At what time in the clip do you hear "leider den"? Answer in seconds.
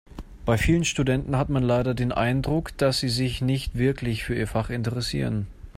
1.61-2.11